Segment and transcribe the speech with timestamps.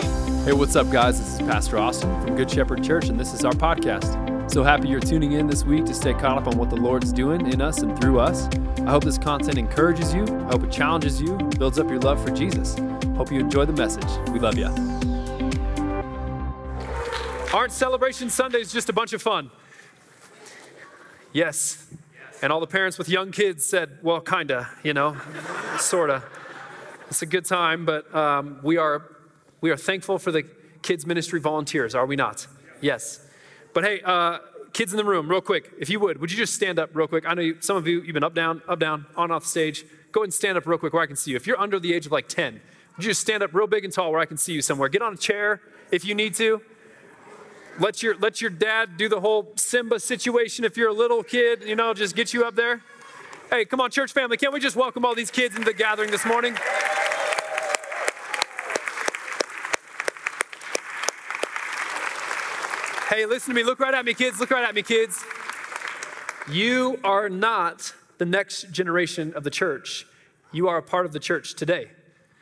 [0.00, 1.18] Hey, what's up, guys?
[1.18, 4.50] This is Pastor Austin from Good Shepherd Church, and this is our podcast.
[4.50, 7.12] So happy you're tuning in this week to stay caught up on what the Lord's
[7.12, 8.48] doing in us and through us.
[8.78, 12.24] I hope this content encourages you, I hope it challenges you, builds up your love
[12.24, 12.76] for Jesus.
[13.16, 14.08] Hope you enjoy the message.
[14.32, 14.66] We love you.
[17.52, 19.50] Aren't Celebration Sundays just a bunch of fun?
[21.32, 21.86] Yes.
[22.42, 25.16] And all the parents with young kids said, well, kinda, you know,
[25.78, 26.22] sorta.
[27.08, 29.02] It's a good time, but um, we are
[29.60, 30.44] we are thankful for the
[30.82, 32.46] kids ministry volunteers, are we not?
[32.80, 33.26] Yes.
[33.74, 34.38] But hey, uh,
[34.72, 37.06] kids in the room, real quick, if you would, would you just stand up real
[37.06, 37.24] quick?
[37.26, 39.84] I know you, some of you, you've been up, down, up, down, on, off stage.
[40.12, 41.36] Go ahead and stand up real quick where I can see you.
[41.36, 42.60] If you're under the age of like 10,
[42.96, 44.88] would you just stand up real big and tall where I can see you somewhere?
[44.88, 46.62] Get on a chair if you need to.
[47.78, 51.62] Let your, let your dad do the whole Simba situation if you're a little kid,
[51.64, 52.82] you know, just get you up there.
[53.48, 56.10] Hey, come on, church family, can't we just welcome all these kids into the gathering
[56.10, 56.56] this morning?
[63.10, 63.64] Hey, listen to me.
[63.64, 64.38] Look right at me, kids.
[64.38, 65.24] Look right at me, kids.
[66.48, 70.06] You are not the next generation of the church.
[70.52, 71.90] You are a part of the church today.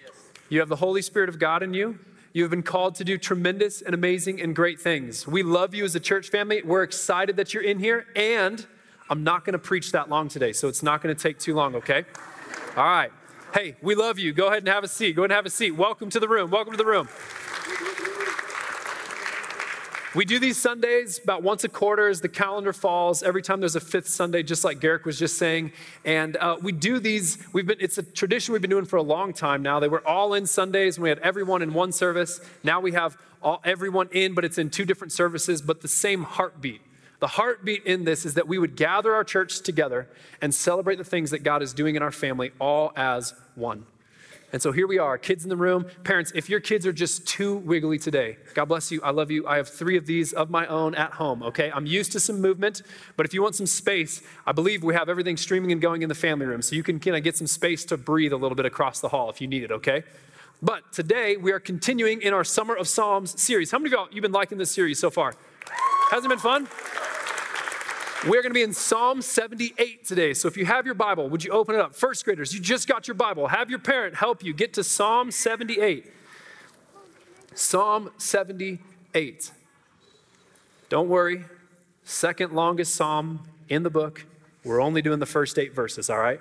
[0.05, 0.13] Yes.
[0.51, 1.99] You have the Holy Spirit of God in you.
[2.35, 5.27] You have been called to do tremendous and amazing and great things.
[5.27, 6.61] We love you as a church family.
[6.61, 8.07] We're excited that you're in here.
[8.15, 8.67] And
[9.09, 11.55] I'm not going to preach that long today, so it's not going to take too
[11.55, 12.05] long, okay?
[12.77, 13.11] All right.
[13.55, 14.35] Hey, we love you.
[14.35, 15.17] Go ahead and have a seat.
[15.17, 15.71] Go ahead and have a seat.
[15.71, 16.51] Welcome to the room.
[16.51, 17.09] Welcome to the room.
[20.15, 23.23] We do these Sundays about once a quarter as the calendar falls.
[23.23, 26.73] Every time there's a fifth Sunday, just like Garrick was just saying, and uh, we
[26.73, 27.37] do these.
[27.53, 27.77] We've been.
[27.79, 29.81] It's a tradition we've been doing for a long time now.
[29.81, 32.41] They were all in Sundays, and we had everyone in one service.
[32.65, 36.23] Now we have all, everyone in, but it's in two different services, but the same
[36.23, 36.81] heartbeat.
[37.21, 40.09] The heartbeat in this is that we would gather our church together
[40.41, 43.85] and celebrate the things that God is doing in our family, all as one.
[44.53, 45.87] And so here we are, kids in the room.
[46.05, 49.01] Parents, if your kids are just too wiggly today, God bless you.
[49.03, 49.47] I love you.
[49.47, 51.71] I have three of these of my own at home, okay?
[51.75, 52.83] I'm used to some movement,
[53.17, 56.09] but if you want some space, I believe we have everything streaming and going in
[56.09, 56.63] the family room.
[56.63, 59.09] So you can kind of get some space to breathe a little bit across the
[59.09, 60.03] hall if you need it, okay?
[60.63, 63.71] But today we are continuing in our Summer of Psalms series.
[63.71, 65.35] How many of y'all you've been liking this series so far?
[66.11, 66.67] Hasn't been fun?
[68.25, 70.35] We're going to be in Psalm 78 today.
[70.35, 71.95] So if you have your Bible, would you open it up?
[71.95, 73.47] First graders, you just got your Bible.
[73.47, 76.13] Have your parent help you get to Psalm 78.
[77.55, 79.53] Psalm 78.
[80.89, 81.45] Don't worry,
[82.03, 84.27] second longest psalm in the book.
[84.65, 86.41] We're only doing the first eight verses, all right?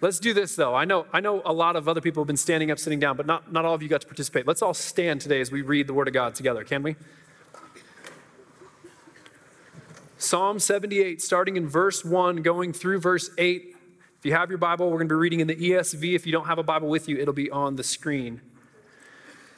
[0.00, 0.76] Let's do this though.
[0.76, 3.16] I know, I know a lot of other people have been standing up, sitting down,
[3.16, 4.46] but not, not all of you got to participate.
[4.46, 6.94] Let's all stand today as we read the Word of God together, can we?
[10.18, 13.76] Psalm 78, starting in verse 1, going through verse 8.
[14.18, 16.14] If you have your Bible, we're going to be reading in the ESV.
[16.14, 18.40] If you don't have a Bible with you, it'll be on the screen.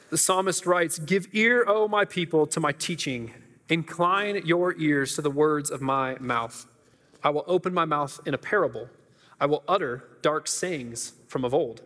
[0.09, 3.33] The psalmist writes Give ear, O my people, to my teaching.
[3.69, 6.65] Incline your ears to the words of my mouth.
[7.23, 8.89] I will open my mouth in a parable.
[9.39, 11.83] I will utter dark sayings from of old,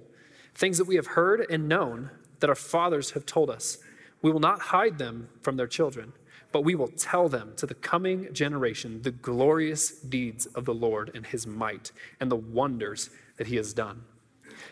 [0.55, 2.09] things that we have heard and known
[2.39, 3.77] that our fathers have told us.
[4.23, 6.13] We will not hide them from their children
[6.53, 11.11] but we will tell them to the coming generation the glorious deeds of the Lord
[11.13, 11.91] and his might
[12.21, 14.03] and the wonders that he has done.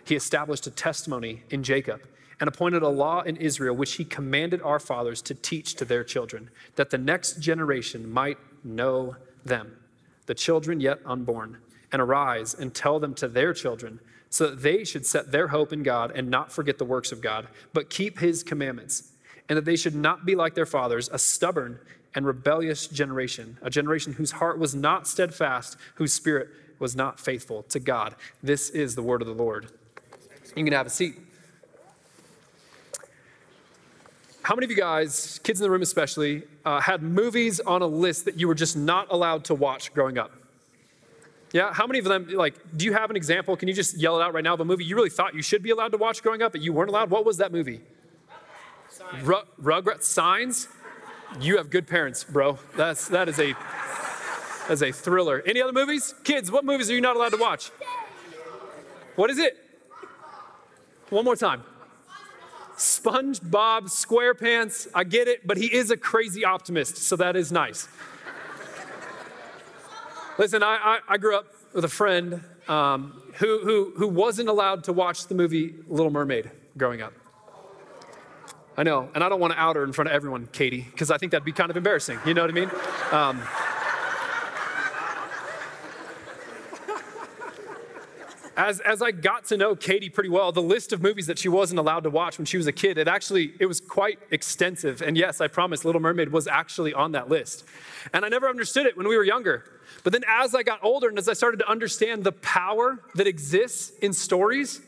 [0.05, 2.01] He established a testimony in Jacob
[2.39, 6.03] and appointed a law in Israel, which he commanded our fathers to teach to their
[6.03, 9.77] children, that the next generation might know them,
[10.27, 11.57] the children yet unborn,
[11.91, 13.99] and arise and tell them to their children,
[14.29, 17.21] so that they should set their hope in God and not forget the works of
[17.21, 19.10] God, but keep his commandments
[19.51, 21.77] and that they should not be like their fathers, a stubborn
[22.15, 26.47] and rebellious generation, a generation whose heart was not steadfast, whose spirit
[26.79, 28.15] was not faithful to God.
[28.41, 29.67] This is the word of the Lord.
[30.55, 31.15] You can have a seat.
[34.41, 37.87] How many of you guys, kids in the room especially, uh, had movies on a
[37.87, 40.31] list that you were just not allowed to watch growing up?
[41.51, 43.57] Yeah, how many of them, like, do you have an example?
[43.57, 45.41] Can you just yell it out right now of a movie you really thought you
[45.41, 47.09] should be allowed to watch growing up, but you weren't allowed?
[47.09, 47.81] What was that movie?
[49.23, 50.67] Ru- Rugrats signs.
[51.39, 52.59] You have good parents, bro.
[52.75, 53.55] That's that is a
[54.67, 55.41] that's a thriller.
[55.45, 56.13] Any other movies?
[56.23, 57.71] Kids, what movies are you not allowed to watch?
[59.15, 59.57] What is it?
[61.09, 61.63] One more time.
[62.77, 64.87] SpongeBob SquarePants.
[64.95, 67.87] I get it, but he is a crazy optimist, so that is nice.
[70.37, 74.85] Listen, I, I, I, grew up with a friend um, who, who, who wasn't allowed
[74.85, 77.13] to watch the movie Little Mermaid growing up.
[78.77, 81.11] I know, and I don't want to out her in front of everyone, Katie, because
[81.11, 82.19] I think that'd be kind of embarrassing.
[82.25, 82.71] You know what I mean?
[83.11, 83.41] Um,
[88.55, 91.49] as, as I got to know Katie pretty well, the list of movies that she
[91.49, 95.01] wasn't allowed to watch when she was a kid, it actually, it was quite extensive.
[95.01, 97.65] And yes, I promise, Little Mermaid was actually on that list.
[98.13, 99.65] And I never understood it when we were younger.
[100.03, 103.27] But then as I got older and as I started to understand the power that
[103.27, 104.81] exists in stories,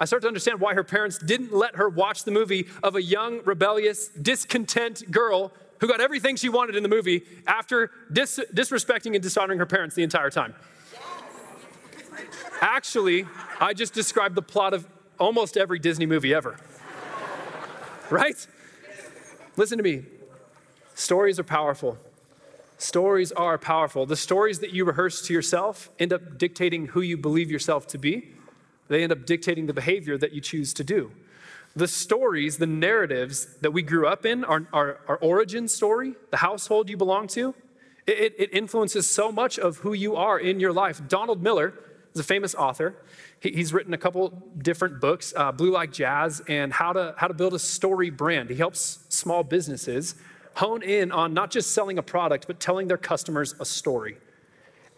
[0.00, 3.02] I start to understand why her parents didn't let her watch the movie of a
[3.02, 9.14] young, rebellious, discontent girl who got everything she wanted in the movie after dis- disrespecting
[9.14, 10.54] and dishonoring her parents the entire time.
[12.62, 13.26] Actually,
[13.60, 14.86] I just described the plot of
[15.18, 16.56] almost every Disney movie ever.
[18.08, 18.46] Right?
[19.56, 20.04] Listen to me.
[20.94, 21.98] Stories are powerful.
[22.78, 24.06] Stories are powerful.
[24.06, 27.98] The stories that you rehearse to yourself end up dictating who you believe yourself to
[27.98, 28.32] be.
[28.90, 31.12] They end up dictating the behavior that you choose to do.
[31.76, 36.38] The stories, the narratives that we grew up in, our, our, our origin story, the
[36.38, 37.54] household you belong to,
[38.06, 41.00] it, it influences so much of who you are in your life.
[41.08, 41.72] Donald Miller,
[42.14, 42.96] is a famous author.
[43.38, 47.28] He, he's written a couple different books, uh, Blue Like Jazz and how to, how
[47.28, 48.50] to Build a Story Brand.
[48.50, 50.16] He helps small businesses
[50.54, 54.18] hone in on not just selling a product, but telling their customers a story.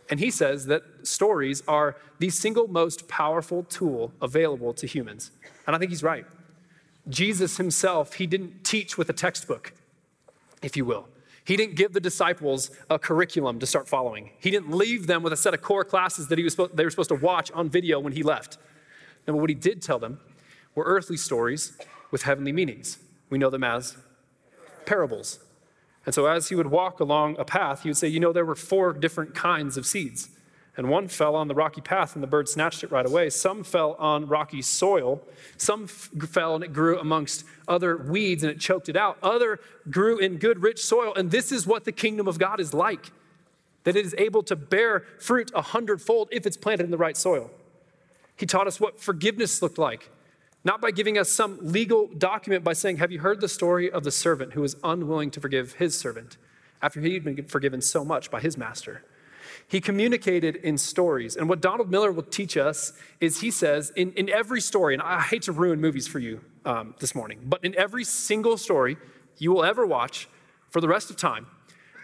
[0.09, 5.31] And he says that stories are the single most powerful tool available to humans.
[5.66, 6.26] And I think he's right.
[7.08, 9.72] Jesus himself, he didn't teach with a textbook,
[10.62, 11.08] if you will.
[11.44, 14.31] He didn't give the disciples a curriculum to start following.
[14.38, 16.90] He didn't leave them with a set of core classes that he was they were
[16.90, 18.58] supposed to watch on video when he left.
[19.26, 20.20] No, but what he did tell them
[20.75, 21.76] were earthly stories
[22.10, 22.99] with heavenly meanings.
[23.28, 23.96] We know them as
[24.87, 25.40] parables.
[26.04, 28.44] And so as he would walk along a path, he would say, You know, there
[28.44, 30.31] were four different kinds of seeds.
[30.77, 33.29] And one fell on the rocky path, and the bird snatched it right away.
[33.29, 35.21] Some fell on rocky soil.
[35.59, 39.19] Some f- fell, and it grew amongst other weeds, and it choked it out.
[39.23, 39.61] Other
[39.91, 41.13] grew in good, rich soil.
[41.15, 43.13] And this is what the kingdom of God is like
[43.85, 47.17] that it is able to bear fruit a hundredfold if it's planted in the right
[47.17, 47.51] soil.
[48.37, 50.11] He taught us what forgiveness looked like,
[50.65, 54.05] not by giving us some legal document by saying, Have you heard the story of
[54.05, 56.37] the servant who was unwilling to forgive his servant
[56.81, 59.05] after he'd been forgiven so much by his master?
[59.69, 61.37] He communicated in stories.
[61.37, 65.03] And what Donald Miller will teach us is he says, in, in every story, and
[65.03, 68.97] I hate to ruin movies for you um, this morning, but in every single story
[69.38, 70.29] you will ever watch
[70.69, 71.47] for the rest of time,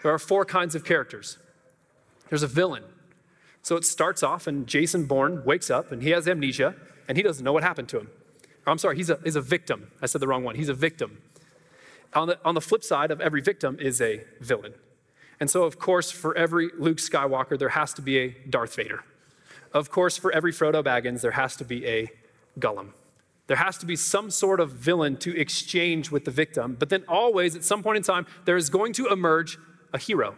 [0.02, 1.38] there are four kinds of characters.
[2.28, 2.84] There's a villain.
[3.62, 6.74] So it starts off, and Jason Bourne wakes up, and he has amnesia,
[7.06, 8.10] and he doesn't know what happened to him.
[8.66, 9.90] I'm sorry, he's a, he's a victim.
[10.00, 10.54] I said the wrong one.
[10.54, 11.22] He's a victim.
[12.14, 14.74] On the, on the flip side of every victim is a villain.
[15.40, 19.04] And so, of course, for every Luke Skywalker, there has to be a Darth Vader.
[19.72, 22.10] Of course, for every Frodo Baggins, there has to be a
[22.58, 22.90] Gollum.
[23.46, 26.76] There has to be some sort of villain to exchange with the victim.
[26.78, 29.58] But then, always, at some point in time, there is going to emerge
[29.92, 30.34] a hero.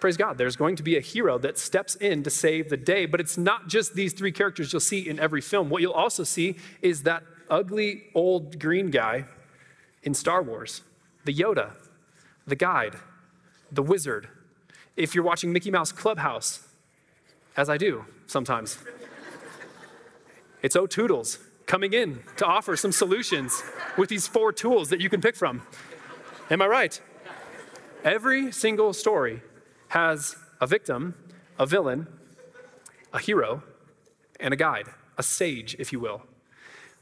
[0.00, 3.06] Praise God, there's going to be a hero that steps in to save the day.
[3.06, 5.70] But it's not just these three characters you'll see in every film.
[5.70, 9.26] What you'll also see is that ugly old green guy
[10.02, 10.82] in Star Wars,
[11.24, 11.76] the Yoda,
[12.46, 12.96] the guide
[13.72, 14.28] the Wizard,
[14.96, 16.68] if you're watching Mickey Mouse Clubhouse,
[17.56, 18.78] as I do sometimes,
[20.62, 23.62] it's O'Toodles coming in to offer some solutions
[23.96, 25.62] with these four tools that you can pick from.
[26.50, 27.00] Am I right?
[28.04, 29.42] Every single story
[29.88, 31.14] has a victim,
[31.58, 32.06] a villain,
[33.12, 33.62] a hero,
[34.38, 36.22] and a guide, a sage, if you will.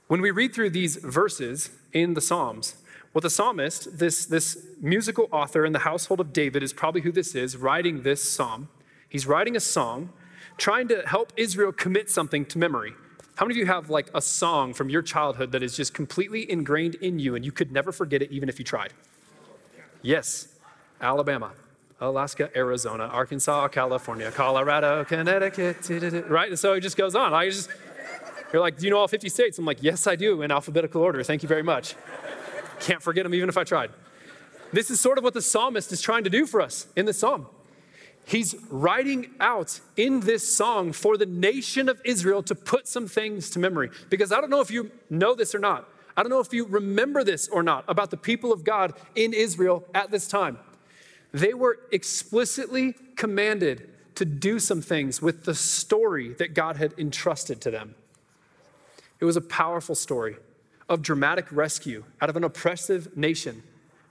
[0.07, 2.77] When we read through these verses in the Psalms,
[3.13, 7.11] well, the psalmist, this, this musical author in the household of David, is probably who
[7.11, 8.69] this is, writing this psalm.
[9.09, 10.11] He's writing a song
[10.57, 12.95] trying to help Israel commit something to memory.
[13.35, 16.49] How many of you have like a song from your childhood that is just completely
[16.49, 18.93] ingrained in you and you could never forget it even if you tried?
[20.03, 20.49] Yes,
[21.01, 21.53] Alabama,
[22.01, 25.91] Alaska, Arizona, Arkansas, California, Colorado, Connecticut,
[26.29, 26.51] right?
[26.51, 27.35] And so it just goes on.
[27.35, 27.71] I just,
[28.53, 29.59] you're like, do you know all 50 states?
[29.59, 31.23] I'm like, yes, I do, in alphabetical order.
[31.25, 31.97] Thank you very much.
[32.81, 33.91] Can't forget them even if I tried.
[34.73, 37.13] This is sort of what the psalmist is trying to do for us in the
[37.13, 37.47] psalm.
[38.25, 43.51] He's writing out in this song for the nation of Israel to put some things
[43.51, 43.91] to memory.
[44.09, 45.89] Because I don't know if you know this or not.
[46.17, 49.33] I don't know if you remember this or not about the people of God in
[49.33, 50.59] Israel at this time.
[51.33, 57.61] They were explicitly commanded to do some things with the story that God had entrusted
[57.63, 57.95] to them.
[59.19, 60.37] It was a powerful story
[60.91, 63.63] of dramatic rescue out of an oppressive nation.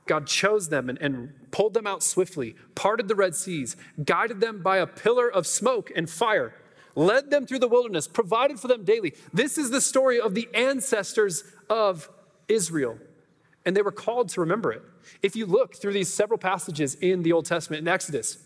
[0.07, 4.61] God chose them and, and, pulled them out swiftly, parted the Red Seas, guided them
[4.61, 6.53] by a pillar of smoke and fire,
[6.95, 9.13] led them through the wilderness, provided for them daily.
[9.33, 12.07] This is the story of the ancestors of
[12.47, 12.99] Israel,
[13.65, 14.83] and they were called to remember it.
[15.23, 18.37] If you look through these several passages in the Old Testament, in Exodus,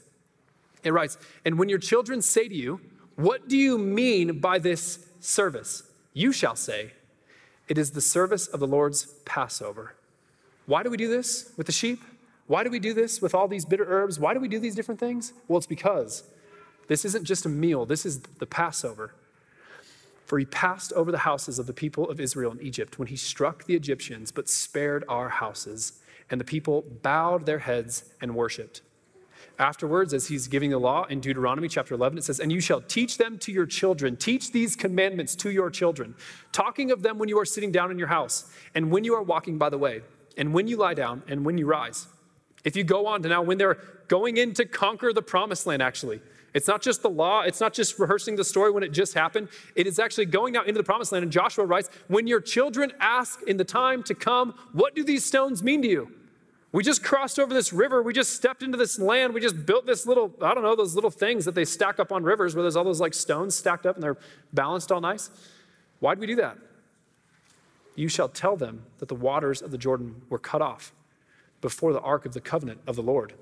[0.82, 2.80] it writes, And when your children say to you,
[3.16, 5.84] What do you mean by this service.
[6.14, 6.92] You shall say,
[7.68, 9.96] It is the service of the Lord's Passover.
[10.66, 12.02] Why do we do this with the sheep?
[12.48, 14.20] Why do we do this with all these bitter herbs?
[14.20, 15.34] Why do we do these different things?
[15.48, 16.24] Well, it's because
[16.88, 19.14] this isn't just a meal, this is the Passover.
[20.26, 23.16] For he passed over the houses of the people of Israel in Egypt when he
[23.16, 26.02] struck the Egyptians, but spared our houses.
[26.30, 28.82] And the people bowed their heads and worshiped.
[29.60, 32.82] Afterwards, as he's giving the law in Deuteronomy chapter 11, it says, And you shall
[32.82, 34.16] teach them to your children.
[34.16, 36.16] Teach these commandments to your children,
[36.52, 39.24] talking of them when you are sitting down in your house, and when you are
[39.24, 40.02] walking by the way,
[40.38, 42.08] and when you lie down, and when you rise.
[42.64, 45.82] If you go on to now, when they're going in to conquer the promised land,
[45.82, 46.22] actually,
[46.54, 49.50] it's not just the law, it's not just rehearsing the story when it just happened.
[49.76, 51.24] It is actually going out into the promised land.
[51.24, 55.26] And Joshua writes, When your children ask in the time to come, What do these
[55.26, 56.12] stones mean to you?
[56.74, 58.02] We just crossed over this river.
[58.02, 59.36] We just stepped into this land.
[59.36, 62.12] We just built this little, I don't know, those little things that they stack up
[62.12, 64.18] on rivers where there's all those like stones stacked up and they're
[64.52, 65.30] balanced all nice.
[66.00, 66.58] Why'd we do that?
[67.96, 70.94] You shall tell them that the waters of the Jordan were cut off
[71.62, 73.34] before the ark of the covenant of the Lord.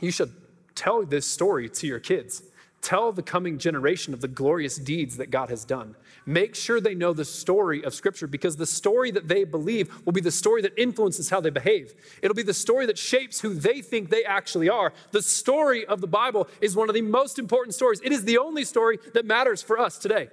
[0.00, 0.32] You should
[0.76, 2.44] tell this story to your kids.
[2.82, 5.94] Tell the coming generation of the glorious deeds that God has done.
[6.26, 10.12] Make sure they know the story of Scripture because the story that they believe will
[10.12, 11.94] be the story that influences how they behave.
[12.22, 14.92] It'll be the story that shapes who they think they actually are.
[15.12, 18.00] The story of the Bible is one of the most important stories.
[18.02, 20.28] It is the only story that matters for us today.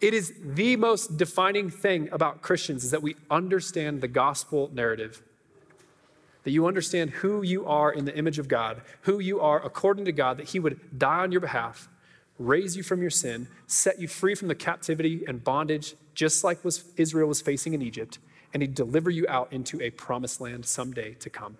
[0.00, 5.22] It is the most defining thing about Christians is that we understand the gospel narrative
[6.44, 10.04] that you understand who you are in the image of God, who you are according
[10.06, 11.88] to God, that He would die on your behalf,
[12.38, 16.64] raise you from your sin, set you free from the captivity and bondage, just like
[16.64, 18.18] was Israel was facing in Egypt,
[18.52, 21.58] and He'd deliver you out into a promised land someday to come.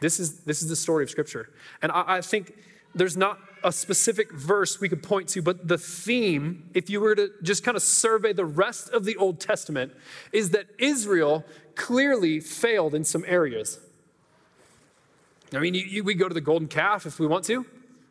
[0.00, 1.50] This is, this is the story of Scripture.
[1.82, 2.54] And I, I think
[2.94, 7.14] there's not a specific verse we could point to, but the theme, if you were
[7.14, 9.92] to just kind of survey the rest of the Old Testament,
[10.32, 11.44] is that Israel
[11.74, 13.78] clearly failed in some areas.
[15.52, 17.66] I mean, you, you, we go to the golden calf if we want to,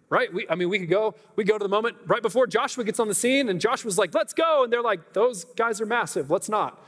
[0.09, 0.31] right?
[0.33, 2.99] We, I mean, we could go, we go to the moment right before Joshua gets
[2.99, 4.63] on the scene, and Joshua's like, let's go.
[4.63, 6.83] And they're like, those guys are massive, let's not.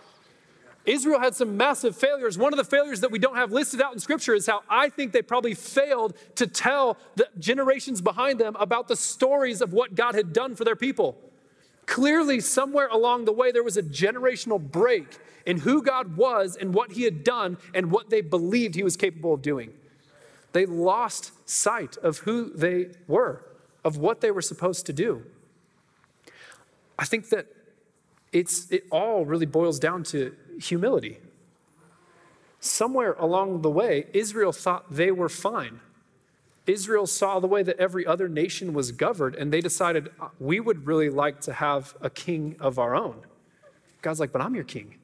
[0.86, 2.38] Israel had some massive failures.
[2.38, 4.90] One of the failures that we don't have listed out in Scripture is how I
[4.90, 9.94] think they probably failed to tell the generations behind them about the stories of what
[9.94, 11.18] God had done for their people.
[11.86, 16.74] Clearly, somewhere along the way, there was a generational break in who God was and
[16.74, 19.74] what He had done and what they believed He was capable of doing.
[20.54, 23.46] They lost sight of who they were,
[23.84, 25.24] of what they were supposed to do.
[26.98, 27.48] I think that
[28.32, 31.18] it's, it all really boils down to humility.
[32.60, 35.80] Somewhere along the way, Israel thought they were fine.
[36.68, 40.60] Israel saw the way that every other nation was governed, and they decided, uh, we
[40.60, 43.16] would really like to have a king of our own.
[44.02, 44.96] God's like, but I'm your king.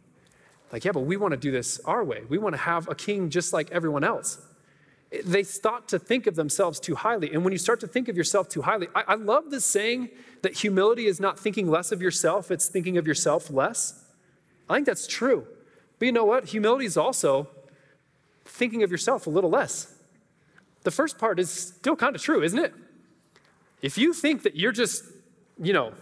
[0.71, 2.23] Like, yeah, but we want to do this our way.
[2.29, 4.39] We want to have a king just like everyone else.
[5.23, 7.31] They thought to think of themselves too highly.
[7.33, 10.09] And when you start to think of yourself too highly, I, I love this saying
[10.41, 14.03] that humility is not thinking less of yourself, it's thinking of yourself less.
[14.69, 15.47] I think that's true.
[15.99, 16.45] But you know what?
[16.45, 17.47] Humility is also
[18.45, 19.93] thinking of yourself a little less.
[20.83, 22.73] The first part is still kind of true, isn't it?
[23.81, 25.03] If you think that you're just,
[25.61, 25.93] you know,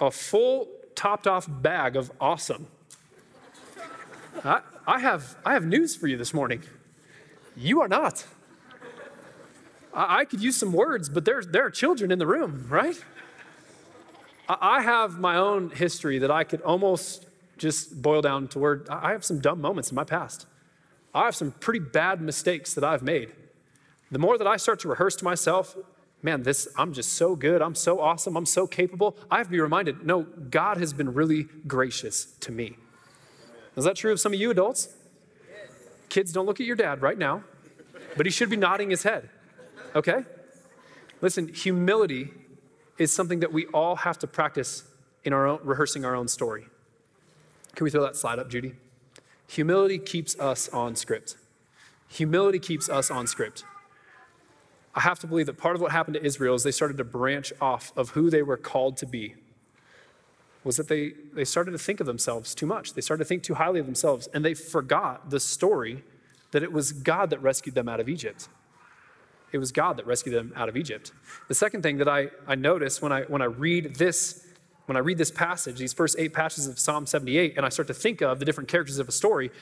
[0.00, 2.66] a full topped off bag of awesome,
[4.44, 6.62] I, I, have, I have news for you this morning.
[7.56, 8.26] You are not.
[9.94, 13.02] I, I could use some words, but there, there are children in the room, right?
[14.48, 17.26] I, I have my own history that I could almost
[17.60, 18.88] just boil down to word.
[18.88, 20.46] I have some dumb moments in my past.
[21.14, 23.32] I have some pretty bad mistakes that I've made.
[24.10, 25.76] The more that I start to rehearse to myself,
[26.22, 27.60] man, this, I'm just so good.
[27.60, 28.36] I'm so awesome.
[28.36, 29.16] I'm so capable.
[29.30, 32.76] I have to be reminded no, God has been really gracious to me.
[33.76, 34.88] Is that true of some of you adults?
[36.08, 37.44] Kids, don't look at your dad right now,
[38.16, 39.28] but he should be nodding his head.
[39.94, 40.24] Okay?
[41.20, 42.30] Listen, humility
[42.98, 44.84] is something that we all have to practice
[45.24, 46.66] in our own, rehearsing our own story.
[47.74, 48.74] Can we throw that slide up, Judy?
[49.48, 51.36] Humility keeps us on script.
[52.08, 53.64] Humility keeps us on script.
[54.94, 57.04] I have to believe that part of what happened to Israel is they started to
[57.04, 59.34] branch off of who they were called to be.
[60.64, 62.94] Was that they, they started to think of themselves too much.
[62.94, 66.02] They started to think too highly of themselves, and they forgot the story
[66.50, 68.48] that it was God that rescued them out of Egypt.
[69.52, 71.12] It was God that rescued them out of Egypt.
[71.48, 74.46] The second thing that I, I notice when I, when I read this
[74.90, 77.86] when I read this passage, these first eight passages of Psalm 78, and I start
[77.86, 79.52] to think of the different characters of a story,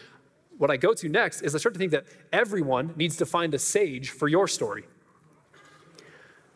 [0.56, 3.52] what I go to next is I start to think that everyone needs to find
[3.52, 4.84] a sage for your story.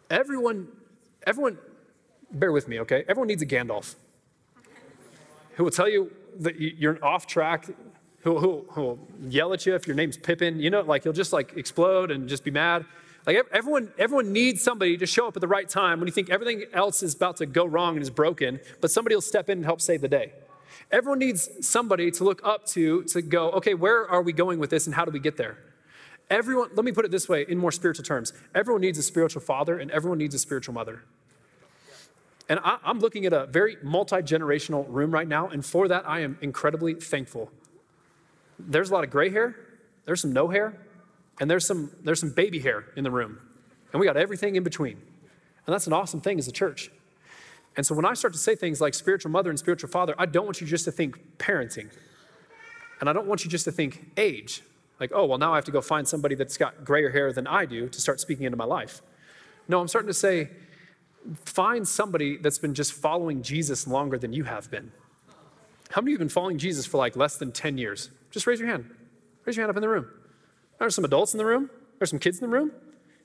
[0.09, 0.69] Everyone,
[1.27, 1.59] everyone
[2.33, 3.05] bear with me, okay?
[3.09, 3.97] Everyone needs a Gandalf
[5.57, 6.11] who will tell you
[6.41, 7.67] that you're off track,
[8.21, 8.33] who
[8.75, 10.59] will yell at you if your name's Pippin.
[10.59, 12.87] You know, like he'll just like explode and just be mad.
[13.27, 16.31] Like everyone, everyone needs somebody to show up at the right time when you think
[16.31, 19.59] everything else is about to go wrong and is broken, but somebody will step in
[19.59, 20.33] and help save the day.
[20.91, 24.71] Everyone needs somebody to look up to to go, okay, where are we going with
[24.71, 25.59] this and how do we get there?
[26.31, 28.33] Everyone, let me put it this way in more spiritual terms.
[28.55, 31.03] Everyone needs a spiritual father and everyone needs a spiritual mother.
[32.49, 36.07] And I, am looking at a very multi generational room right now, and for that,
[36.09, 37.51] I am incredibly thankful.
[38.59, 39.57] There's a lot of gray hair,
[40.05, 40.77] there's some no hair,
[41.41, 43.39] and there's some, there's some baby hair in the room.
[43.93, 44.97] And we got everything in between.
[45.67, 46.91] And that's an awesome thing as a church.
[47.77, 50.27] And so when I start to say things like spiritual mother and spiritual father, I
[50.27, 51.91] don't want you just to think parenting.
[53.01, 54.63] And I don't want you just to think age.
[55.01, 57.47] Like, oh, well, now I have to go find somebody that's got grayer hair than
[57.47, 59.03] I do to start speaking into my life.
[59.69, 60.51] No, I'm starting to say,
[61.45, 64.93] find somebody that's been just following Jesus longer than you have been.
[65.91, 68.11] How many of you have been following Jesus for like less than 10 years?
[68.31, 68.91] Just raise your hand.
[69.45, 70.07] Raise your hand up in the room.
[70.83, 71.71] There's some adults in the room.
[72.01, 72.73] There's some kids in the room.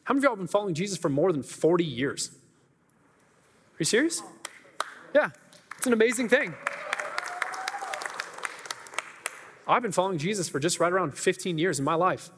[0.04, 2.30] How many of y'all have been following Jesus for more than 40 years?
[2.30, 4.22] Are you serious?
[5.16, 5.32] Yeah,
[5.76, 6.54] it's an amazing thing.
[9.68, 12.30] I've been following Jesus for just right around 15 years in my life.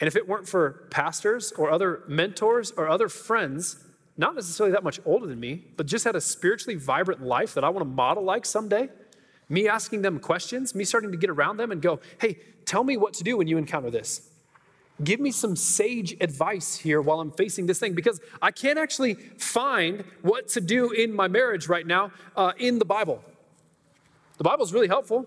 [0.00, 3.76] And if it weren't for pastors or other mentors or other friends
[4.16, 7.62] not necessarily that much older than me, but just had a spiritually vibrant life that
[7.62, 8.88] I want to model like someday.
[9.48, 12.96] Me asking them questions, me starting to get around them and go, hey, tell me
[12.96, 14.30] what to do when you encounter this.
[15.02, 19.14] Give me some sage advice here while I'm facing this thing because I can't actually
[19.14, 23.24] find what to do in my marriage right now uh, in the Bible.
[24.38, 25.26] The Bible is really helpful.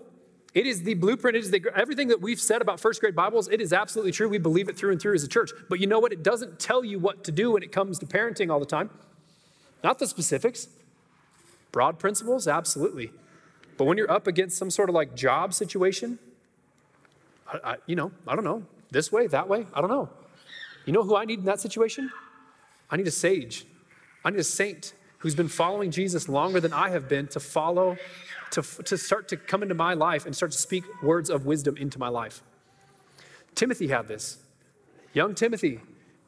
[0.54, 1.36] It is the blueprint.
[1.36, 3.48] It is the, everything that we've said about first grade Bibles.
[3.48, 4.28] It is absolutely true.
[4.28, 5.50] We believe it through and through as a church.
[5.68, 6.12] But you know what?
[6.12, 8.88] It doesn't tell you what to do when it comes to parenting all the time.
[9.84, 10.68] Not the specifics.
[11.72, 13.12] Broad principles, absolutely.
[13.76, 16.18] But when you're up against some sort of like job situation,
[17.46, 20.08] I, I, you know, I don't know, this way, that way, I don't know.
[20.86, 22.10] You know who I need in that situation?
[22.90, 23.66] I need a sage.
[24.24, 27.96] I need a saint who's been following Jesus longer than I have been to follow,
[28.52, 31.76] to, to start to come into my life and start to speak words of wisdom
[31.76, 32.42] into my life.
[33.54, 34.38] Timothy had this.
[35.12, 35.80] Young Timothy,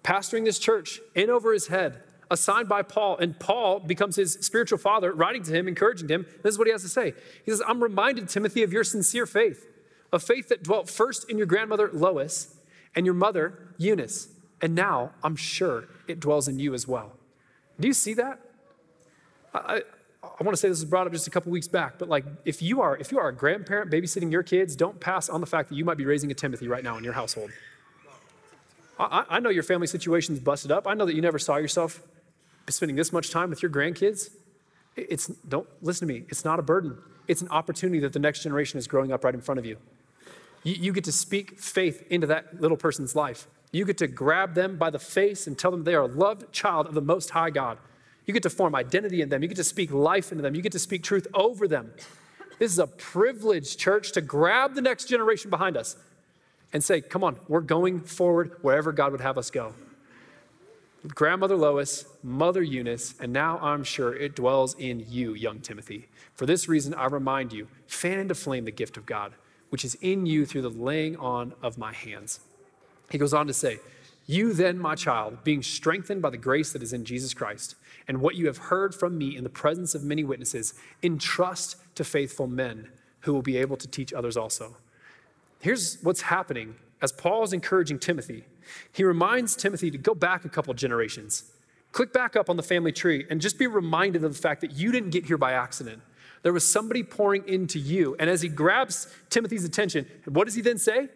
[0.02, 4.78] pastoring this church, in over his head, assigned by Paul, and Paul becomes his spiritual
[4.78, 6.26] father, writing to him, encouraging him.
[6.42, 7.14] This is what he has to say.
[7.44, 9.66] He says, I'm reminded, Timothy, of your sincere faith,
[10.12, 12.54] a faith that dwelt first in your grandmother Lois
[12.94, 14.28] and your mother Eunice,
[14.60, 17.12] and now I'm sure it dwells in you as well.
[17.78, 18.40] Do you see that?
[19.54, 19.82] I,
[20.22, 22.24] I want to say this was brought up just a couple weeks back, but like
[22.44, 25.46] if you are if you are a grandparent babysitting your kids, don't pass on the
[25.46, 27.50] fact that you might be raising a Timothy right now in your household.
[28.98, 30.86] I, I know your family situation's busted up.
[30.86, 32.02] I know that you never saw yourself
[32.68, 34.30] spending this much time with your grandkids.
[34.94, 36.24] It's don't listen to me.
[36.28, 36.98] It's not a burden.
[37.26, 39.78] It's an opportunity that the next generation is growing up right in front of you.
[40.62, 43.46] You, you get to speak faith into that little person's life.
[43.72, 46.52] You get to grab them by the face and tell them they are a loved
[46.52, 47.78] child of the Most High God.
[48.26, 49.42] You get to form identity in them.
[49.42, 50.54] You get to speak life into them.
[50.54, 51.92] You get to speak truth over them.
[52.58, 55.96] This is a privilege, church, to grab the next generation behind us
[56.72, 59.72] and say, come on, we're going forward wherever God would have us go.
[61.08, 66.08] Grandmother Lois, Mother Eunice, and now I'm sure it dwells in you, young Timothy.
[66.34, 69.32] For this reason, I remind you fan into flame the gift of God,
[69.70, 72.40] which is in you through the laying on of my hands.
[73.10, 73.80] He goes on to say,
[74.26, 77.74] You then, my child, being strengthened by the grace that is in Jesus Christ,
[78.06, 82.04] and what you have heard from me in the presence of many witnesses, entrust to
[82.04, 82.88] faithful men
[83.20, 84.76] who will be able to teach others also.
[85.60, 88.44] Here's what's happening as Paul is encouraging Timothy.
[88.92, 91.44] He reminds Timothy to go back a couple generations.
[91.92, 94.72] Click back up on the family tree and just be reminded of the fact that
[94.72, 96.02] you didn't get here by accident.
[96.42, 98.16] There was somebody pouring into you.
[98.18, 101.08] And as he grabs Timothy's attention, what does he then say?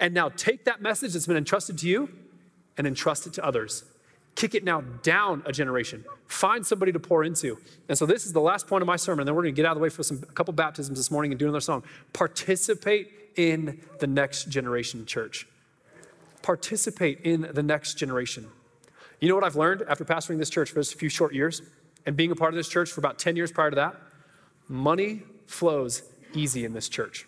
[0.00, 2.08] And now take that message that's been entrusted to you
[2.76, 3.84] and entrust it to others
[4.34, 6.04] kick it now down a generation.
[6.26, 7.58] Find somebody to pour into.
[7.88, 9.26] And so this is the last point of my sermon.
[9.26, 11.10] Then we're going to get out of the way for some a couple baptisms this
[11.10, 11.82] morning and do another song.
[12.12, 15.46] Participate in the next generation church.
[16.42, 18.48] Participate in the next generation.
[19.20, 21.62] You know what I've learned after pastoring this church for just a few short years
[22.06, 23.96] and being a part of this church for about 10 years prior to that?
[24.68, 26.02] Money flows
[26.34, 27.26] easy in this church.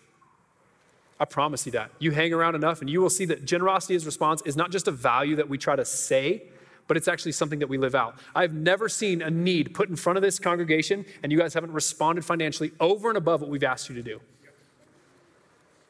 [1.19, 1.91] I promise you that.
[1.99, 4.87] You hang around enough and you will see that generosity as response is not just
[4.87, 6.43] a value that we try to say,
[6.87, 8.17] but it's actually something that we live out.
[8.35, 11.71] I've never seen a need put in front of this congregation, and you guys haven't
[11.71, 14.19] responded financially over and above what we've asked you to do.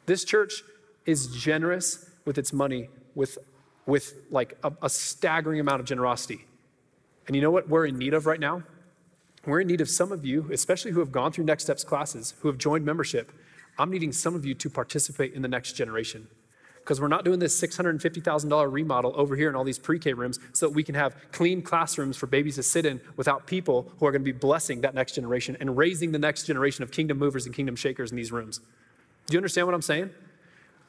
[0.06, 0.64] This church
[1.06, 3.38] is generous with its money, with,
[3.86, 6.46] with like a, a staggering amount of generosity.
[7.28, 8.64] And you know what we're in need of right now?
[9.46, 12.34] We're in need of some of you, especially who have gone through Next Steps classes,
[12.40, 13.32] who have joined membership.
[13.78, 16.28] I'm needing some of you to participate in the next generation
[16.86, 20.40] because we're not doing this $650,000 remodel over here in all these pre K rooms
[20.54, 24.06] so that we can have clean classrooms for babies to sit in without people who
[24.06, 27.18] are going to be blessing that next generation and raising the next generation of kingdom
[27.18, 28.60] movers and kingdom shakers in these rooms.
[29.26, 30.12] Do you understand what I'm saying?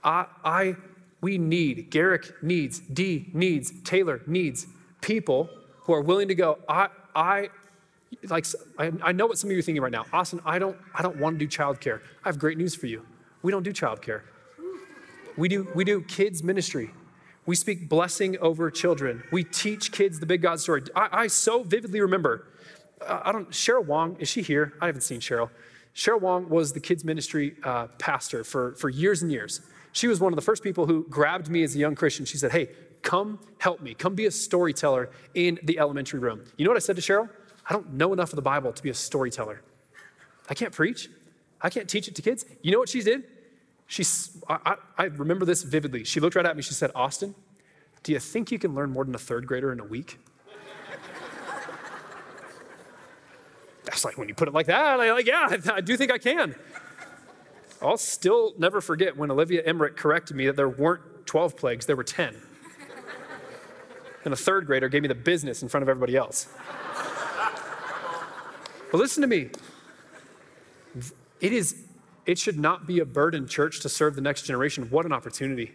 [0.04, 0.76] I, I
[1.22, 4.66] we need, Garrick needs, D needs, Taylor needs
[5.00, 5.48] people
[5.80, 7.48] who are willing to go, I, I,
[8.28, 8.46] like,
[8.78, 10.06] I, I know what some of you are thinking right now.
[10.12, 12.00] Austin, I don't, I don't want to do childcare.
[12.24, 13.04] I have great news for you.
[13.42, 14.22] We don't do childcare.
[15.36, 16.90] We do, we do kids ministry.
[17.44, 19.22] We speak blessing over children.
[19.30, 20.82] We teach kids the big God story.
[20.94, 22.48] I, I so vividly remember,
[23.00, 24.72] uh, I don't, Cheryl Wong, is she here?
[24.80, 25.50] I haven't seen Cheryl.
[25.94, 29.60] Cheryl Wong was the kids ministry uh, pastor for, for years and years.
[29.92, 32.26] She was one of the first people who grabbed me as a young Christian.
[32.26, 32.68] She said, Hey,
[33.02, 33.94] come help me.
[33.94, 36.44] Come be a storyteller in the elementary room.
[36.56, 37.30] You know what I said to Cheryl?
[37.68, 39.62] I don't know enough of the Bible to be a storyteller.
[40.48, 41.08] I can't preach.
[41.60, 42.44] I can't teach it to kids.
[42.62, 43.24] You know what she did?
[43.88, 44.04] She,
[44.48, 46.04] I, I remember this vividly.
[46.04, 46.62] She looked right at me.
[46.62, 47.34] She said, Austin,
[48.02, 50.18] do you think you can learn more than a third grader in a week?
[53.84, 56.18] That's like when you put it like that, I'm like, yeah, I do think I
[56.18, 56.54] can.
[57.82, 61.96] I'll still never forget when Olivia Emmerich corrected me that there weren't 12 plagues, there
[61.96, 62.34] were 10.
[64.24, 66.48] And a third grader gave me the business in front of everybody else.
[68.90, 69.50] But listen to me.
[71.40, 71.84] It is
[72.26, 74.88] it should not be a burden, church, to serve the next generation.
[74.90, 75.72] What an opportunity.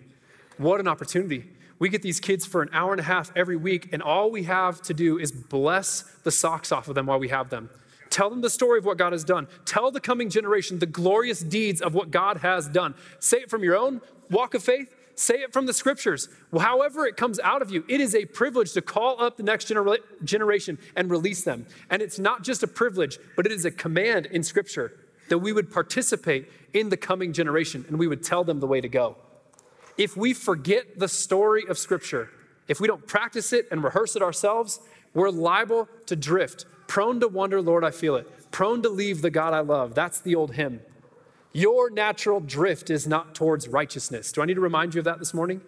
[0.58, 1.46] What an opportunity.
[1.80, 4.44] We get these kids for an hour and a half every week, and all we
[4.44, 7.70] have to do is bless the socks off of them while we have them.
[8.10, 9.48] Tell them the story of what God has done.
[9.64, 12.94] Tell the coming generation the glorious deeds of what God has done.
[13.20, 14.94] Say it from your own walk of faith.
[15.22, 16.30] Say it from the scriptures.
[16.60, 19.66] However, it comes out of you, it is a privilege to call up the next
[19.66, 21.68] genera- generation and release them.
[21.92, 24.94] And it's not just a privilege, but it is a command in scripture
[25.30, 28.82] that we would participate in the coming generation and we would tell them the way
[28.82, 29.16] to go.
[29.96, 32.32] If we forget the story of scripture,
[32.68, 34.80] if we don't practice it and rehearse it ourselves,
[35.14, 38.52] we're liable to drift Prone to wonder, Lord, I feel it.
[38.52, 39.96] Prone to leave the God I love.
[39.96, 40.82] That's the old hymn.
[41.54, 44.32] Your natural drift is not towards righteousness.
[44.32, 45.62] Do I need to remind you of that this morning?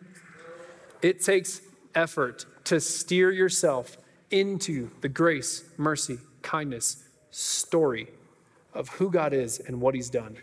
[1.02, 1.62] It takes
[1.94, 3.98] effort to steer yourself
[4.32, 8.08] into the grace, mercy, kindness story
[8.74, 10.38] of who God is and what He's done.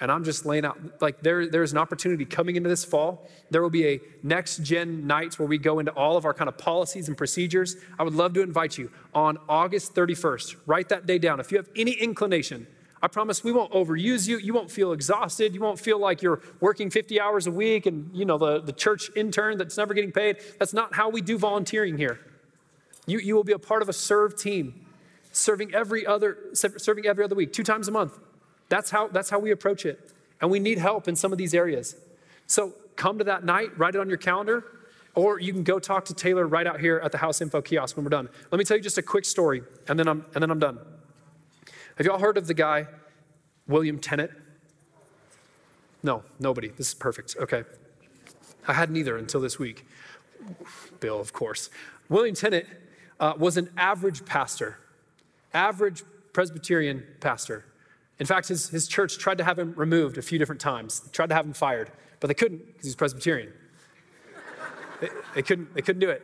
[0.00, 3.28] And I'm just laying out, like, there, there's an opportunity coming into this fall.
[3.50, 6.48] There will be a next gen nights where we go into all of our kind
[6.48, 7.76] of policies and procedures.
[7.98, 10.56] I would love to invite you on August 31st.
[10.66, 11.40] Write that day down.
[11.40, 12.66] If you have any inclination,
[13.02, 14.38] I promise we won't overuse you.
[14.38, 15.54] You won't feel exhausted.
[15.54, 18.72] You won't feel like you're working 50 hours a week and, you know, the, the
[18.72, 20.38] church intern that's never getting paid.
[20.58, 22.18] That's not how we do volunteering here.
[23.06, 24.86] You, you will be a part of a serve team,
[25.30, 28.18] serving every other, serving every other week, two times a month.
[28.68, 30.10] That's how, that's how we approach it.
[30.40, 31.96] And we need help in some of these areas.
[32.46, 34.64] So come to that night, write it on your calendar,
[35.14, 37.96] or you can go talk to Taylor right out here at the house info kiosk
[37.96, 38.28] when we're done.
[38.50, 40.78] Let me tell you just a quick story, and then I'm, and then I'm done.
[41.96, 42.86] Have y'all heard of the guy,
[43.66, 44.30] William Tennent?
[46.02, 46.68] No, nobody.
[46.68, 47.36] This is perfect.
[47.40, 47.64] Okay.
[48.68, 49.86] I had neither until this week.
[51.00, 51.70] Bill, of course.
[52.10, 52.66] William Tennent
[53.18, 54.78] uh, was an average pastor,
[55.54, 56.02] average
[56.34, 57.64] Presbyterian pastor.
[58.18, 61.30] In fact, his, his church tried to have him removed a few different times, tried
[61.30, 63.52] to have him fired, but they couldn't because he's Presbyterian.
[65.00, 66.22] they, they, couldn't, they couldn't do it.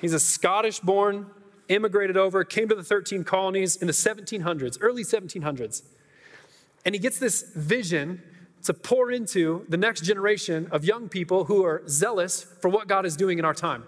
[0.00, 1.30] He's a Scottish born,
[1.68, 5.82] immigrated over, came to the 13 colonies in the 1700s, early 1700s.
[6.84, 8.22] And he gets this vision
[8.64, 13.04] to pour into the next generation of young people who are zealous for what God
[13.06, 13.84] is doing in our time.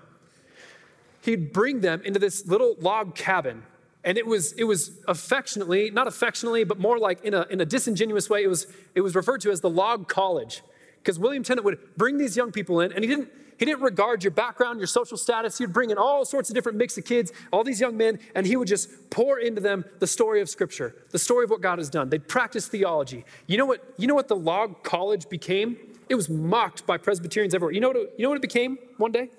[1.23, 3.63] He'd bring them into this little log cabin
[4.07, 7.65] and it was, it was affectionately, not affectionately, but more like in a, in a
[7.65, 10.63] disingenuous way, it was, it was referred to as the log college.
[11.07, 14.25] Because William Tennent would bring these young people in, and he didn't, he didn't regard
[14.25, 15.57] your background, your social status.
[15.57, 18.45] He'd bring in all sorts of different mix of kids, all these young men, and
[18.45, 21.79] he would just pour into them the story of Scripture, the story of what God
[21.79, 22.11] has done.
[22.11, 23.25] They'd practice theology.
[23.47, 25.77] You know what, you know what the log college became?
[26.09, 27.73] It was mocked by Presbyterians everywhere.
[27.73, 29.31] You know what it, you know what it became one day?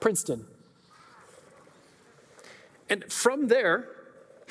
[0.00, 0.44] Princeton.
[2.90, 3.88] And from there,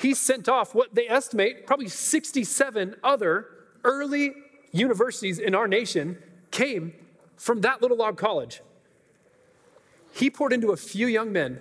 [0.00, 3.46] he sent off what they estimate probably 67 other
[3.84, 4.32] early
[4.72, 6.18] universities in our nation
[6.54, 6.94] came
[7.36, 8.62] from that little log college.
[10.12, 11.58] He poured into a few young men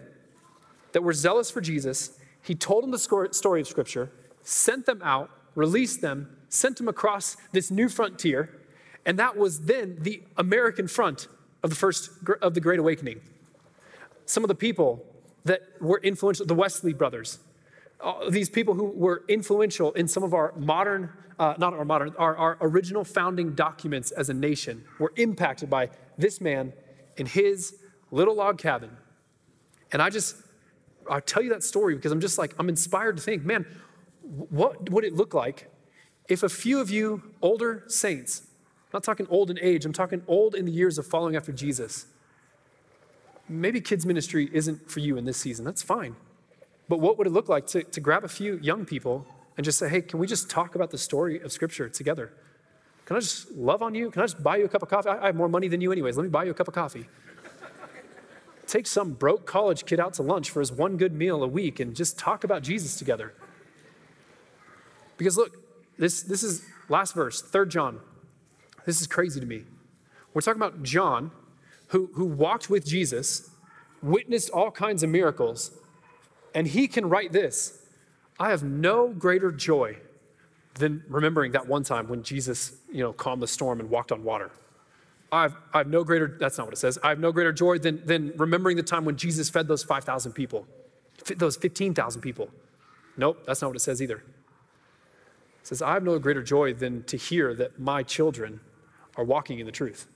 [0.91, 2.17] that were zealous for Jesus.
[2.43, 4.11] He told them the story of Scripture,
[4.43, 8.61] sent them out, released them, sent them across this new frontier,
[9.03, 11.27] and that was then the American front
[11.63, 13.19] of the first of the Great Awakening.
[14.25, 15.03] Some of the people
[15.45, 17.39] that were influential, the Wesley brothers,
[18.29, 22.35] these people who were influential in some of our modern, uh, not our modern, our,
[22.35, 26.73] our original founding documents as a nation were impacted by this man
[27.17, 27.75] in his
[28.11, 28.91] little log cabin.
[29.91, 30.35] And I just,
[31.09, 33.65] I tell you that story because I'm just like, I'm inspired to think, man,
[34.21, 35.69] what would it look like
[36.29, 40.23] if a few of you older saints, I'm not talking old in age, I'm talking
[40.27, 42.05] old in the years of following after Jesus,
[43.49, 45.65] maybe kids' ministry isn't for you in this season.
[45.65, 46.15] That's fine.
[46.89, 49.25] But what would it look like to, to grab a few young people
[49.57, 52.33] and just say, hey, can we just talk about the story of Scripture together?
[53.05, 54.09] Can I just love on you?
[54.11, 55.09] Can I just buy you a cup of coffee?
[55.09, 56.17] I have more money than you, anyways.
[56.17, 57.05] Let me buy you a cup of coffee.
[58.67, 61.79] Take some broke college kid out to lunch for his one good meal a week
[61.79, 63.33] and just talk about Jesus together.
[65.17, 65.57] Because look,
[65.97, 67.99] this, this is last verse, 3 John.
[68.85, 69.63] This is crazy to me.
[70.33, 71.31] We're talking about John,
[71.87, 73.51] who, who walked with Jesus,
[74.01, 75.71] witnessed all kinds of miracles,
[76.53, 77.79] and he can write this
[78.39, 79.97] I have no greater joy
[80.75, 84.23] than remembering that one time when Jesus, you know, calmed the storm and walked on
[84.23, 84.51] water.
[85.31, 86.99] I've, I have no greater, that's not what it says.
[87.03, 90.33] I have no greater joy than, than remembering the time when Jesus fed those 5,000
[90.33, 90.67] people,
[91.37, 92.49] those 15,000 people.
[93.17, 94.17] Nope, that's not what it says either.
[94.17, 98.59] It says, I have no greater joy than to hear that my children
[99.15, 100.07] are walking in the truth.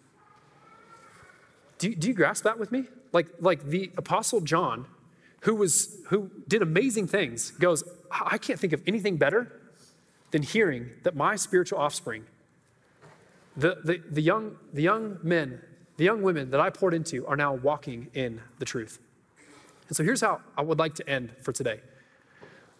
[1.78, 2.86] Do, do you grasp that with me?
[3.13, 4.88] Like, like the Apostle John,
[5.41, 9.52] who, was, who did amazing things, goes, I can't think of anything better
[10.32, 12.26] than hearing that my spiritual offspring,
[13.56, 15.62] the, the, the, young, the young men,
[15.97, 19.00] the young women that I poured into, are now walking in the truth.
[19.88, 21.80] And so here's how I would like to end for today.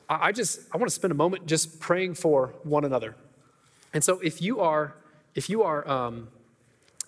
[0.10, 3.16] I just I want to spend a moment just praying for one another.
[3.94, 4.96] And so if you are
[5.36, 6.30] if you are um,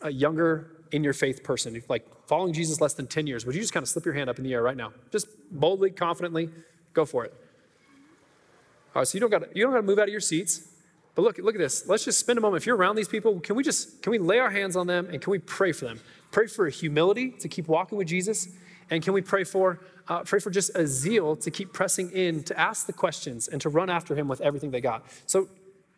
[0.01, 3.62] a younger in your faith person, like following Jesus less than 10 years, would you
[3.62, 4.91] just kind of slip your hand up in the air right now?
[5.12, 6.49] Just boldly, confidently,
[6.93, 7.34] go for it.
[8.95, 10.67] All right, so you don't got you don't got to move out of your seats.
[11.15, 11.88] But look, look at this.
[11.88, 12.63] Let's just spend a moment.
[12.63, 15.08] If you're around these people, can we just can we lay our hands on them
[15.12, 15.99] and can we pray for them?
[16.32, 18.47] Pray for humility to keep walking with Jesus,
[18.89, 22.43] and can we pray for uh, pray for just a zeal to keep pressing in,
[22.43, 25.06] to ask the questions, and to run after Him with everything they got.
[25.28, 25.49] So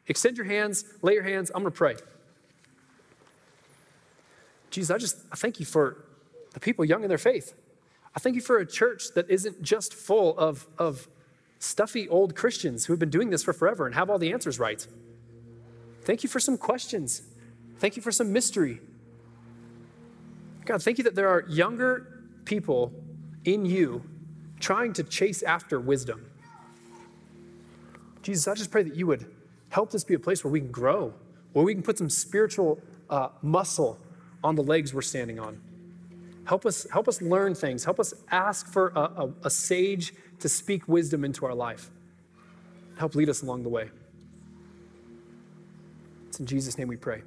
[0.08, 1.49] extend your hands, lay your hands.
[1.56, 1.95] I'm going to pray.
[4.71, 6.05] Jesus, I just I thank you for
[6.53, 7.53] the people young in their faith.
[8.15, 11.07] I thank you for a church that isn't just full of, of
[11.60, 14.60] stuffy old Christians who have been doing this for forever and have all the answers
[14.60, 14.86] right.
[16.01, 17.21] Thank you for some questions.
[17.77, 18.81] Thank you for some mystery.
[20.65, 22.91] God, thank you that there are younger people
[23.45, 24.03] in you
[24.60, 26.25] trying to chase after wisdom.
[28.21, 29.25] Jesus, I just pray that you would
[29.69, 31.13] help this be a place where we can grow,
[31.53, 32.79] where we can put some spiritual
[33.10, 33.99] uh, muscle
[34.43, 35.62] on the legs we're standing on.
[36.45, 37.84] Help us, help us learn things.
[37.84, 41.89] Help us ask for a, a, a sage to speak wisdom into our life.
[42.97, 43.89] Help lead us along the way.
[46.27, 47.21] It's in Jesus' name we pray.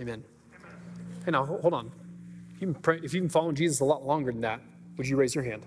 [0.00, 0.22] Amen.
[1.24, 1.90] Hey, now hold on.
[2.54, 4.60] If you've, been if you've been following Jesus a lot longer than that,
[4.96, 5.64] would you raise your hand?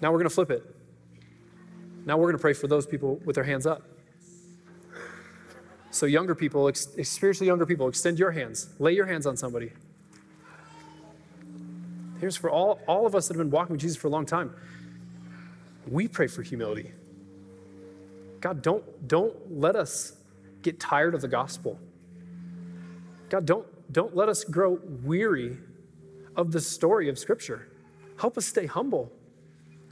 [0.00, 0.74] Now we're going to flip it.
[2.04, 3.82] Now we're going to pray for those people with their hands up.
[5.96, 8.68] So, younger people, spiritually younger people, extend your hands.
[8.78, 9.72] Lay your hands on somebody.
[12.20, 14.26] Here's for all, all of us that have been walking with Jesus for a long
[14.26, 14.54] time.
[15.88, 16.92] We pray for humility.
[18.42, 20.12] God, don't, don't let us
[20.60, 21.80] get tired of the gospel.
[23.30, 25.56] God, don't, don't let us grow weary
[26.36, 27.68] of the story of Scripture.
[28.18, 29.10] Help us stay humble.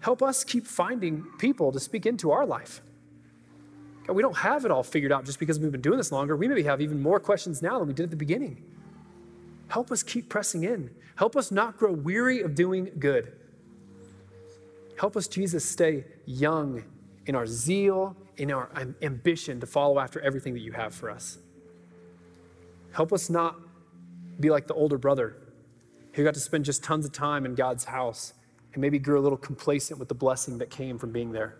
[0.01, 2.83] Help us keep finding people to speak into our life.
[4.07, 6.37] God, we don't have it all figured out just because we've been doing this longer.
[6.37, 8.63] We maybe have even more questions now than we did at the beginning.
[9.69, 10.91] Help us keep pressing in.
[11.17, 13.33] Help us not grow weary of doing good.
[14.99, 16.85] Help us, Jesus, stay young
[17.27, 18.69] in our zeal, in our
[19.03, 21.39] ambition to follow after everything that you have for us.
[22.93, 23.57] Help us not
[24.39, 25.37] be like the older brother
[26.13, 28.35] who got to spend just tons of time in God's house
[28.73, 31.57] and maybe grew a little complacent with the blessing that came from being there.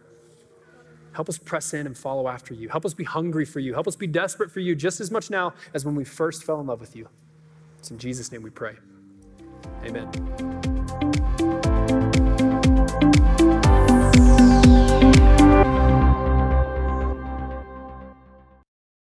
[1.15, 2.69] Help us press in and follow after you.
[2.69, 3.73] Help us be hungry for you.
[3.73, 6.61] Help us be desperate for you just as much now as when we first fell
[6.61, 7.09] in love with you.
[7.79, 8.77] It's in Jesus' name we pray.
[9.85, 10.74] Amen.